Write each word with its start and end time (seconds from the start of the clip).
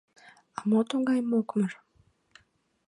—А 0.57 0.59
мо 0.69 0.79
тугай 0.89 1.19
мокмыр? 1.31 1.71